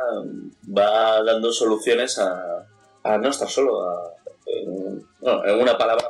va 0.76 1.22
dando 1.22 1.52
soluciones 1.52 2.18
a, 2.18 2.66
a 3.02 3.18
no 3.18 3.28
estar 3.28 3.48
solo, 3.48 3.88
a, 3.88 4.12
en, 4.46 5.06
bueno, 5.20 5.44
en 5.46 5.60
una 5.60 5.76
palabra. 5.78 6.04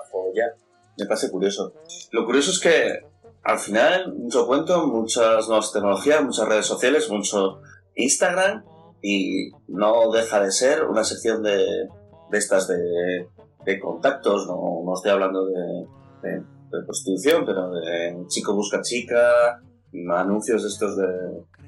Me 0.98 1.04
parece 1.06 1.30
curioso. 1.30 1.74
Lo 2.12 2.24
curioso 2.24 2.50
es 2.50 2.58
que 2.58 3.00
al 3.42 3.58
final, 3.58 4.14
mucho 4.14 4.46
cuento, 4.46 4.86
muchas 4.86 5.46
nuevas 5.46 5.72
tecnologías, 5.72 6.24
muchas 6.24 6.48
redes 6.48 6.66
sociales, 6.66 7.10
mucho 7.10 7.60
Instagram 7.94 8.64
y 9.02 9.50
no 9.68 10.10
deja 10.10 10.40
de 10.40 10.50
ser 10.50 10.84
una 10.84 11.04
sección 11.04 11.42
de, 11.42 11.58
de 12.30 12.38
estas 12.38 12.66
de, 12.66 13.28
de 13.64 13.78
contactos, 13.78 14.46
no, 14.46 14.82
no 14.84 14.94
estoy 14.94 15.12
hablando 15.12 15.44
de, 15.46 15.86
de- 16.22 16.40
de 16.40 16.84
prostitución, 16.84 17.44
pero 17.46 17.70
de 17.70 18.16
chico 18.26 18.54
busca 18.54 18.80
chica, 18.82 19.62
anuncios 20.10 20.64
estos 20.64 20.96
de 20.96 21.06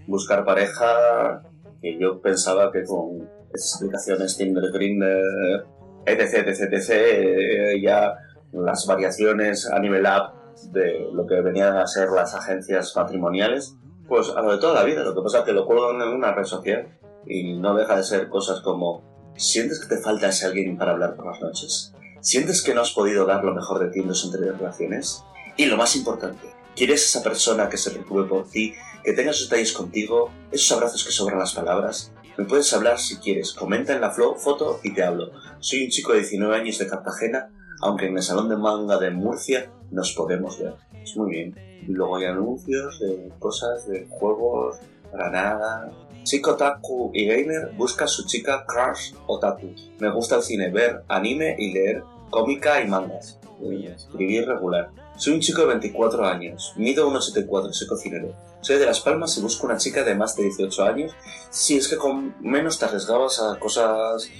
buscar 0.06 0.44
pareja, 0.44 1.42
que 1.80 1.98
yo 1.98 2.20
pensaba 2.20 2.72
que 2.72 2.84
con 2.84 3.28
esas 3.52 3.76
aplicaciones 3.76 4.36
Tinder, 4.36 4.70
Grindr, 4.72 5.66
etc, 6.06 6.48
etc, 6.48 6.72
etc, 6.72 6.90
eh, 6.90 7.80
ya 7.82 8.14
las 8.52 8.86
variaciones 8.86 9.70
a 9.70 9.78
nivel 9.78 10.06
app 10.06 10.34
de 10.72 11.06
lo 11.12 11.26
que 11.26 11.40
venían 11.40 11.76
a 11.76 11.86
ser 11.86 12.10
las 12.10 12.34
agencias 12.34 12.94
matrimoniales, 12.96 13.76
pues 14.08 14.30
a 14.30 14.40
lo 14.40 14.52
de 14.52 14.58
toda 14.58 14.74
la 14.74 14.84
vida. 14.84 15.02
Lo 15.02 15.14
que 15.14 15.22
pasa 15.22 15.40
es 15.40 15.44
que 15.44 15.52
lo 15.52 15.66
cuelgan 15.66 16.00
en 16.00 16.14
una 16.14 16.32
red 16.32 16.44
social 16.44 16.88
y 17.26 17.54
no 17.58 17.74
deja 17.74 17.96
de 17.96 18.02
ser 18.02 18.28
cosas 18.28 18.60
como 18.60 19.32
¿sientes 19.36 19.80
que 19.80 19.94
te 19.94 20.02
falta 20.02 20.28
ese 20.28 20.46
alguien 20.46 20.76
para 20.76 20.92
hablar 20.92 21.14
por 21.14 21.26
las 21.26 21.40
noches? 21.40 21.94
¿Sientes 22.20 22.62
que 22.62 22.74
no 22.74 22.80
has 22.80 22.90
podido 22.90 23.24
dar 23.26 23.44
lo 23.44 23.54
mejor 23.54 23.78
de 23.78 23.90
ti 23.90 24.00
en 24.00 24.08
tus 24.08 24.24
anteriores 24.24 24.58
relaciones? 24.58 25.24
Y 25.56 25.66
lo 25.66 25.76
más 25.76 25.94
importante, 25.96 26.46
¿quieres 26.78 27.04
esa 27.04 27.24
persona 27.24 27.68
que 27.68 27.76
se 27.76 27.90
preocupe 27.90 28.22
por 28.28 28.48
ti, 28.48 28.72
que 29.02 29.12
tenga 29.12 29.32
esos 29.32 29.50
detalles 29.50 29.72
contigo, 29.72 30.30
esos 30.52 30.70
abrazos 30.70 31.04
que 31.04 31.10
sobran 31.10 31.40
las 31.40 31.52
palabras? 31.52 32.12
Me 32.36 32.44
puedes 32.44 32.72
hablar 32.72 33.00
si 33.00 33.16
quieres, 33.16 33.52
comenta 33.52 33.92
en 33.92 34.00
la 34.00 34.12
foto 34.12 34.78
y 34.84 34.94
te 34.94 35.02
hablo. 35.02 35.32
Soy 35.58 35.84
un 35.84 35.90
chico 35.90 36.12
de 36.12 36.20
19 36.20 36.54
años 36.54 36.78
de 36.78 36.86
Cartagena, 36.86 37.50
aunque 37.80 38.06
en 38.06 38.16
el 38.16 38.22
salón 38.22 38.48
de 38.48 38.56
manga 38.56 38.96
de 38.96 39.10
Murcia 39.10 39.72
nos 39.90 40.12
podemos 40.12 40.60
ver. 40.60 40.74
Es 41.02 41.16
muy 41.16 41.30
bien. 41.30 41.56
Luego 41.88 42.16
hay 42.16 42.26
anuncios 42.26 43.00
de 43.00 43.32
cosas, 43.40 43.88
de 43.88 44.06
juegos, 44.08 44.76
para 45.10 45.30
nada. 45.30 45.90
Chico 46.22 46.52
otaku 46.52 47.10
y 47.12 47.26
gamer 47.26 47.72
busca 47.76 48.04
a 48.04 48.08
su 48.08 48.24
chica 48.24 48.64
crush 48.66 49.14
otaku. 49.26 49.74
Me 49.98 50.12
gusta 50.12 50.36
el 50.36 50.42
cine, 50.42 50.70
ver 50.70 51.02
anime 51.08 51.56
y 51.58 51.72
leer 51.72 52.04
cómica 52.30 52.80
y 52.80 52.86
mangas. 52.86 53.40
Escribir 53.60 54.46
regular. 54.46 54.90
Soy 55.18 55.34
un 55.34 55.40
chico 55.40 55.62
de 55.62 55.66
24 55.66 56.24
años, 56.24 56.72
mido 56.76 57.10
1,74, 57.10 57.72
soy 57.72 57.88
cocinero. 57.88 58.36
Soy 58.60 58.78
de 58.78 58.86
Las 58.86 59.00
Palmas 59.00 59.36
y 59.36 59.40
busco 59.40 59.66
una 59.66 59.76
chica 59.76 60.04
de 60.04 60.14
más 60.14 60.36
de 60.36 60.44
18 60.44 60.84
años. 60.84 61.12
Si 61.50 61.76
es 61.76 61.88
que 61.88 61.96
con 61.96 62.36
menos 62.40 62.78
te 62.78 62.84
arriesgabas 62.84 63.42
a 63.42 63.58
cosas, 63.58 64.30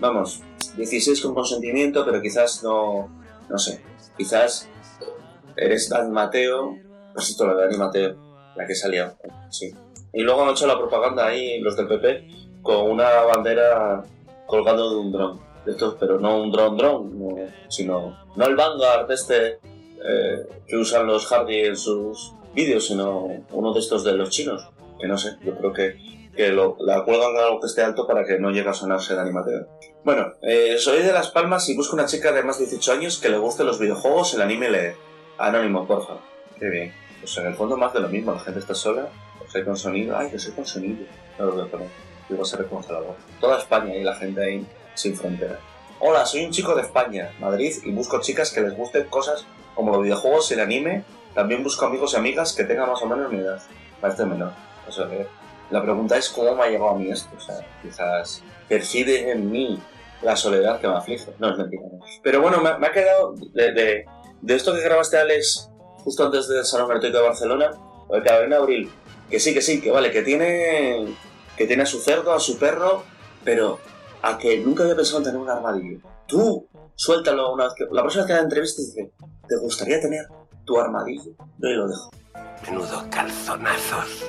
vamos, 0.00 0.40
16 0.78 1.20
con 1.20 1.34
consentimiento, 1.34 2.02
pero 2.06 2.22
quizás 2.22 2.62
no, 2.64 3.10
no 3.50 3.58
sé, 3.58 3.82
quizás 4.16 4.70
eres 5.54 5.90
Dan 5.90 6.10
Mateo, 6.12 6.78
has 7.14 7.28
visto 7.28 7.46
la 7.46 7.54
de 7.54 7.64
Dani 7.64 7.76
Mateo, 7.76 8.16
la 8.56 8.66
que 8.66 8.74
salió, 8.74 9.14
sí. 9.50 9.74
Y 10.14 10.22
luego 10.22 10.44
han 10.44 10.52
hecho 10.52 10.66
la 10.66 10.78
propaganda 10.78 11.26
ahí, 11.26 11.60
los 11.60 11.76
del 11.76 11.88
PP, 11.88 12.62
con 12.62 12.90
una 12.90 13.20
bandera 13.24 14.02
colgando 14.46 14.88
de 14.88 14.96
un 14.96 15.12
dron. 15.12 15.40
De 15.66 15.76
pero 16.00 16.18
no 16.18 16.42
un 16.42 16.50
dron 16.50 16.76
dron, 16.78 17.18
no, 17.18 17.36
sino 17.68 18.16
no 18.34 18.46
el 18.46 18.56
Vanguard 18.56 19.10
este 19.12 19.60
eh, 20.08 20.46
que 20.66 20.76
usan 20.76 21.06
los 21.06 21.26
Hardy 21.26 21.60
en 21.66 21.76
sus 21.76 22.34
vídeos, 22.54 22.86
sino 22.86 23.28
uno 23.50 23.72
de 23.72 23.80
estos 23.80 24.04
de 24.04 24.12
los 24.12 24.30
chinos. 24.30 24.68
Que 25.00 25.06
no 25.08 25.18
sé, 25.18 25.36
yo 25.44 25.56
creo 25.56 25.72
que, 25.72 25.96
que 26.36 26.48
lo- 26.48 26.76
la 26.80 27.04
cuelgan 27.04 27.36
a 27.36 27.44
algo 27.46 27.60
que 27.60 27.66
esté 27.66 27.82
alto 27.82 28.06
para 28.06 28.24
que 28.24 28.38
no 28.38 28.50
llegue 28.50 28.68
a 28.68 28.74
sonarse 28.74 29.14
Dani 29.14 29.32
Mateo. 29.32 29.66
Bueno, 30.04 30.32
eh, 30.42 30.76
soy 30.78 31.02
de 31.02 31.12
Las 31.12 31.28
Palmas 31.30 31.68
y 31.68 31.76
busco 31.76 31.94
una 31.94 32.06
chica 32.06 32.32
de 32.32 32.42
más 32.42 32.58
de 32.58 32.66
18 32.66 32.92
años 32.92 33.18
que 33.18 33.28
le 33.28 33.38
guste 33.38 33.64
los 33.64 33.78
videojuegos, 33.78 34.34
el 34.34 34.42
anime 34.42 34.66
y 34.68 34.70
leer. 34.70 34.94
Anónimo, 35.38 35.86
porfa. 35.86 36.14
Qué 36.58 36.68
bien. 36.68 36.92
Pues 37.20 37.36
en 37.38 37.46
el 37.46 37.54
fondo 37.54 37.76
más 37.76 37.92
de 37.94 38.00
lo 38.00 38.08
mismo, 38.08 38.32
la 38.32 38.40
gente 38.40 38.60
está 38.60 38.74
sola, 38.74 39.08
soy 39.50 39.64
con 39.64 39.76
sonido, 39.76 40.16
ay, 40.16 40.30
que 40.30 40.38
soy 40.38 40.52
con 40.52 40.66
sonido. 40.66 41.04
No 41.38 41.46
lo 41.46 41.52
voy 41.52 41.62
a 41.62 41.70
poner, 41.70 41.88
digo 42.28 42.44
se 42.44 42.56
reconoce 42.56 42.92
la 42.92 43.00
voz. 43.00 43.16
Toda 43.40 43.58
España 43.58 43.94
y 43.96 44.02
la 44.02 44.14
gente 44.16 44.42
ahí 44.44 44.66
sin 44.94 45.16
frontera. 45.16 45.58
Hola, 46.00 46.26
soy 46.26 46.44
un 46.44 46.50
chico 46.50 46.74
de 46.74 46.82
España, 46.82 47.32
Madrid, 47.38 47.72
y 47.84 47.90
busco 47.92 48.20
chicas 48.20 48.50
que 48.52 48.60
les 48.60 48.76
gusten 48.76 49.04
cosas 49.08 49.46
como 49.74 49.92
los 49.92 50.02
videojuegos 50.02 50.50
y 50.50 50.54
el 50.54 50.60
anime. 50.60 51.04
También 51.34 51.62
busco 51.62 51.86
amigos 51.86 52.12
y 52.14 52.16
amigas 52.16 52.52
que 52.52 52.64
tengan 52.64 52.88
más 52.88 53.02
o 53.02 53.06
menos 53.06 53.30
mi 53.30 53.38
edad. 53.38 53.60
Parece 54.00 54.24
menor. 54.26 54.52
O 54.86 54.92
sea, 54.92 55.08
que 55.08 55.26
la 55.70 55.82
pregunta 55.82 56.16
es 56.16 56.28
cómo 56.28 56.54
me 56.54 56.64
ha 56.64 56.68
llegado 56.68 56.90
a 56.90 56.94
mí 56.94 57.10
esto. 57.10 57.30
O 57.36 57.40
sea, 57.40 57.56
quizás 57.82 58.42
percibe 58.68 59.30
en 59.30 59.50
mí 59.50 59.80
la 60.22 60.36
soledad 60.36 60.80
que 60.80 60.88
me 60.88 60.96
aflige. 60.96 61.32
No, 61.38 61.50
es 61.50 61.58
mentira. 61.58 61.82
Pero 62.22 62.40
bueno, 62.40 62.60
me, 62.60 62.86
ha 62.86 62.92
quedado 62.92 63.34
de, 63.54 64.04
de, 64.40 64.54
esto 64.54 64.74
que 64.74 64.80
grabaste, 64.80 65.18
Alex, 65.18 65.70
justo 66.04 66.24
antes 66.24 66.48
del 66.48 66.64
Salón 66.64 66.88
Gratuito 66.88 67.18
de 67.18 67.24
Barcelona, 67.24 67.70
el 68.10 68.22
Cabernet 68.22 68.58
Abril. 68.58 68.90
Que 69.30 69.40
sí, 69.40 69.54
que 69.54 69.62
sí, 69.62 69.80
que 69.80 69.90
vale, 69.90 70.10
que 70.10 70.22
tiene, 70.22 71.06
que 71.56 71.66
tiene 71.66 71.84
a 71.84 71.86
su 71.86 72.00
cerdo, 72.00 72.34
a 72.34 72.40
su 72.40 72.58
perro, 72.58 73.02
pero 73.44 73.78
a 74.20 74.38
que 74.38 74.58
nunca 74.58 74.82
había 74.82 74.96
pensado 74.96 75.18
en 75.18 75.24
tener 75.24 75.40
un 75.40 75.48
armadillo. 75.48 75.98
Tú, 76.26 76.66
suéltalo 76.94 77.52
una 77.52 77.64
vez 77.64 77.74
que... 77.76 77.84
La 77.90 78.02
próxima 78.02 78.24
vez 78.24 78.28
que 78.28 78.36
la 78.36 78.42
entrevista 78.42 78.82
dice, 78.82 79.10
¿te 79.48 79.56
gustaría 79.56 80.00
tener 80.00 80.26
tu 80.64 80.78
armadillo? 80.78 81.32
Yo 81.58 81.68
ahí 81.68 81.74
lo 81.74 81.88
dejo. 81.88 82.10
Menudo 82.66 83.04
calzonazos. 83.10 84.24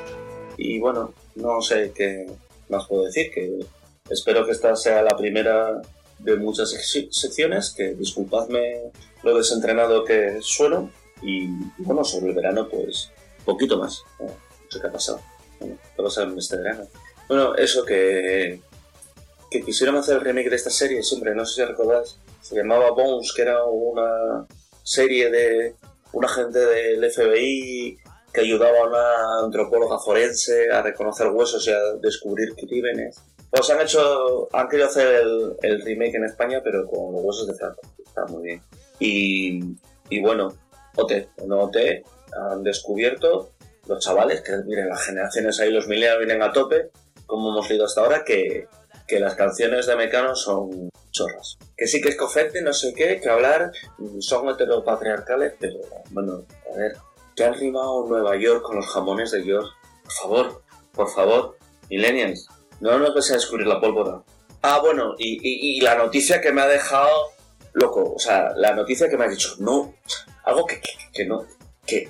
Y 0.57 0.79
bueno, 0.79 1.13
no 1.35 1.61
sé 1.61 1.91
qué 1.95 2.31
más 2.69 2.87
puedo 2.87 3.03
decir, 3.05 3.31
que 3.33 3.65
espero 4.09 4.45
que 4.45 4.51
esta 4.51 4.75
sea 4.75 5.01
la 5.01 5.15
primera 5.15 5.81
de 6.19 6.35
muchas 6.37 6.71
sec- 6.71 7.11
secciones, 7.11 7.71
que 7.71 7.93
disculpadme 7.95 8.91
lo 9.23 9.37
desentrenado 9.37 10.03
que 10.05 10.39
sueno, 10.41 10.89
y 11.21 11.47
bueno, 11.77 12.03
sobre 12.03 12.29
el 12.29 12.35
verano 12.35 12.67
pues 12.69 13.11
poquito 13.45 13.77
más, 13.77 14.03
¿no? 14.19 14.25
no 14.27 14.33
sé 14.69 14.79
qué 14.81 14.87
ha 14.87 14.91
pasado, 14.91 15.21
bueno, 15.59 15.77
qué 15.95 16.01
ha 16.01 16.05
pasado 16.05 16.31
en 16.31 16.37
este 16.39 16.57
verano. 16.57 16.87
Bueno, 17.27 17.55
eso 17.55 17.85
que, 17.85 18.61
que 19.49 19.63
quisieron 19.63 19.95
hacer 19.97 20.15
el 20.17 20.21
remake 20.21 20.49
de 20.49 20.55
esta 20.55 20.69
serie, 20.69 21.03
siempre, 21.03 21.33
no 21.35 21.45
sé 21.45 21.55
si 21.55 21.65
recordáis, 21.65 22.17
se 22.43 22.55
llamaba 22.55 22.91
Bones, 22.91 23.33
que 23.33 23.41
era 23.41 23.63
una 23.63 24.45
serie 24.83 25.31
de 25.31 25.75
un 26.11 26.25
agente 26.25 26.59
del 26.59 27.11
FBI 27.11 27.97
que 28.33 28.41
ayudaba 28.41 28.79
a 28.79 28.87
una 28.87 29.45
antropóloga 29.45 29.97
forense 29.97 30.69
a 30.69 30.81
reconocer 30.81 31.27
huesos 31.27 31.65
y 31.67 31.71
a 31.71 31.79
descubrir 32.01 32.53
crímenes. 32.55 33.19
Pues 33.49 33.69
han 33.69 33.81
hecho, 33.81 34.49
han 34.51 34.67
querido 34.67 34.87
hacer 34.87 35.21
el, 35.21 35.55
el 35.61 35.81
remake 35.83 36.15
en 36.15 36.25
España, 36.25 36.59
pero 36.63 36.85
con 36.85 37.13
los 37.13 37.23
huesos 37.23 37.47
de 37.47 37.53
Franco. 37.53 37.81
Está 38.03 38.25
muy 38.25 38.43
bien. 38.43 38.61
Y, 38.99 39.59
y 40.09 40.21
bueno, 40.21 40.53
OT, 40.95 41.11
en 41.11 41.51
OT 41.51 41.77
han 42.35 42.63
descubierto 42.63 43.51
los 43.87 44.03
chavales, 44.03 44.41
que 44.41 44.57
miren, 44.65 44.89
las 44.89 45.05
generaciones 45.05 45.59
ahí, 45.59 45.71
los 45.71 45.87
millennials 45.87 46.19
vienen 46.19 46.41
a 46.41 46.51
tope, 46.51 46.89
como 47.25 47.49
hemos 47.49 47.69
leído 47.69 47.85
hasta 47.85 48.01
ahora, 48.01 48.23
que, 48.25 48.67
que 49.07 49.19
las 49.19 49.35
canciones 49.35 49.85
de 49.85 49.95
Mecano 49.95 50.35
son 50.35 50.89
chorras. 51.13 51.57
Que 51.77 51.87
sí 51.87 52.01
que 52.01 52.09
es 52.09 52.17
cofete, 52.17 52.61
no 52.61 52.73
sé 52.73 52.93
qué, 52.93 53.21
que 53.21 53.29
hablar, 53.29 53.71
mm, 53.97 54.19
son 54.19 54.49
heteropatriarcales, 54.49 55.53
pero 55.57 55.79
bueno, 56.09 56.43
a 56.73 56.77
ver, 56.77 56.97
que 57.35 57.45
han 57.45 57.53
rimado 57.53 58.05
Nueva 58.07 58.35
York 58.35 58.61
con 58.63 58.75
los 58.75 58.87
jamones 58.87 59.31
de 59.31 59.45
York. 59.45 59.67
Por 60.03 60.11
favor, 60.11 60.63
por 60.91 61.09
favor, 61.09 61.57
millennials, 61.89 62.49
no 62.81 62.99
nos 62.99 63.13
vais 63.13 63.31
a 63.31 63.35
descubrir 63.35 63.67
la 63.67 63.79
pólvora. 63.79 64.23
Ah, 64.61 64.79
bueno, 64.81 65.15
y, 65.17 65.79
la 65.81 65.95
noticia 65.95 66.41
que 66.41 66.51
me 66.51 66.61
ha 66.61 66.67
dejado 66.67 67.09
loco, 67.73 68.13
o 68.15 68.19
sea, 68.19 68.51
la 68.55 68.73
noticia 68.73 69.09
que 69.09 69.17
me 69.17 69.25
ha 69.25 69.29
dicho, 69.29 69.55
no, 69.59 69.93
algo 70.43 70.65
que, 70.65 70.81
que, 70.81 70.91
que 71.13 71.25
no, 71.25 71.45
que, 71.85 72.09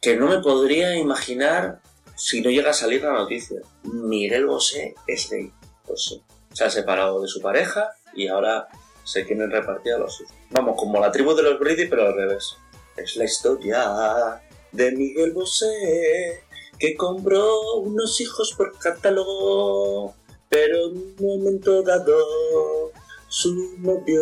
que 0.00 0.16
no 0.16 0.26
me 0.28 0.40
podría 0.40 0.96
imaginar 0.96 1.80
si 2.18 2.40
no 2.40 2.50
llega 2.50 2.70
a 2.70 2.74
salir 2.74 3.02
la 3.02 3.12
noticia. 3.12 3.60
Miguel 3.84 4.46
Bosé 4.46 4.94
es 5.06 5.30
gay. 5.30 5.52
Pues 5.86 6.04
sí. 6.04 6.22
Se 6.58 6.64
ha 6.64 6.70
separado 6.70 7.22
de 7.22 7.28
su 7.28 7.40
pareja 7.40 7.92
y 8.16 8.26
ahora 8.26 8.66
se 9.04 9.24
quieren 9.24 9.48
repartir 9.48 9.92
a 9.92 9.98
los 9.98 10.20
hijos. 10.20 10.34
Vamos, 10.50 10.74
como 10.76 10.98
la 10.98 11.12
tribu 11.12 11.32
de 11.32 11.44
los 11.44 11.60
Brady, 11.60 11.86
pero 11.86 12.08
al 12.08 12.14
revés. 12.14 12.56
Es 12.96 13.14
la 13.14 13.26
historia 13.26 14.42
de 14.72 14.90
Miguel 14.90 15.34
Bosé 15.34 16.42
que 16.80 16.96
compró 16.96 17.76
unos 17.76 18.20
hijos 18.20 18.54
por 18.56 18.76
catálogo, 18.76 20.16
pero 20.48 20.88
en 20.88 20.96
un 20.96 21.14
momento 21.20 21.80
dado 21.84 22.90
su 23.28 23.76
novio 23.78 24.20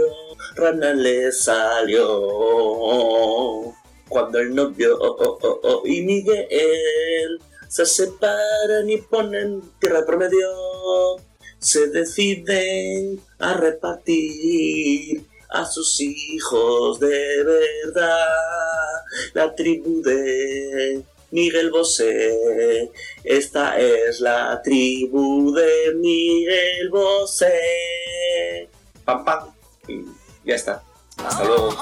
rana 0.56 0.92
le 0.92 1.32
salió. 1.32 2.12
Cuando 4.10 4.40
el 4.40 4.54
novio 4.54 4.94
oh, 5.00 5.38
oh, 5.42 5.60
oh, 5.62 5.82
y 5.86 6.02
Miguel 6.02 7.40
se 7.66 7.86
separan 7.86 8.90
y 8.90 8.98
ponen 8.98 9.62
tierra 9.80 10.04
promedio, 10.04 10.46
se 11.66 11.88
deciden 11.88 13.20
a 13.40 13.54
repartir 13.54 15.26
a 15.48 15.66
sus 15.66 16.00
hijos 16.00 17.00
de 17.00 17.42
verdad. 17.42 19.02
La 19.34 19.52
tribu 19.52 20.00
de 20.00 21.02
Miguel 21.32 21.72
Bosé, 21.72 22.92
esta 23.24 23.80
es 23.80 24.20
la 24.20 24.62
tribu 24.62 25.52
de 25.54 25.94
Miguel 25.96 26.88
Bosé. 26.88 28.68
Pam, 29.04 29.24
pam. 29.24 29.50
Y 29.88 30.04
ya 30.44 30.54
está. 30.54 30.84
Hasta 31.16 31.44
luego. 31.44 31.76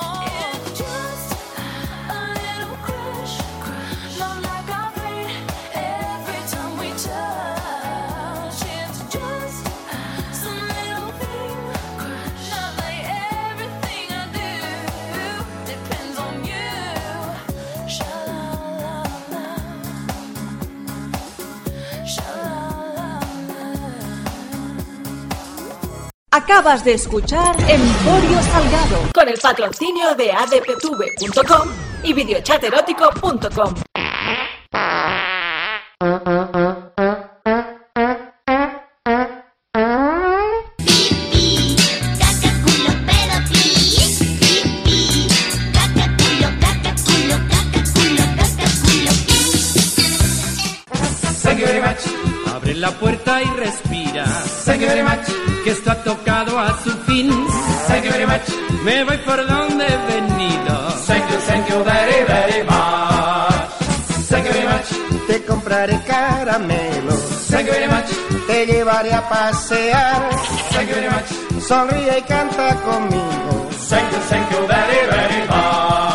Acabas 26.34 26.82
de 26.82 26.94
escuchar 26.94 27.54
Emporio 27.60 28.42
Salgado 28.42 29.08
con 29.14 29.28
el 29.28 29.38
patrocinio 29.38 30.16
de 30.16 30.32
adptv.com 30.32 31.68
y 32.02 32.12
videochaterótico.com. 32.12 33.83
much. 62.64 63.70
Thank 64.28 64.46
you 64.46 64.52
very 64.52 64.66
much. 64.66 64.88
Te 65.26 65.44
compraré 65.44 66.00
caramelos. 66.06 67.20
Thank 67.50 67.66
you 67.66 67.72
very 67.72 67.88
much. 67.88 68.08
Te 68.46 68.66
llevaré 68.66 69.12
a 69.12 69.28
pasear. 69.28 70.22
Thank 70.72 70.88
you 70.88 70.94
very 70.94 71.10
much. 71.10 71.28
Sonríe 71.62 72.18
y 72.18 72.22
canta 72.22 72.74
conmigo. 72.76 73.68
Thank 73.88 74.12
you, 74.12 74.18
thank 74.28 74.50
you 74.50 74.66
very, 74.66 75.06
very 75.10 75.48
much. 75.48 76.13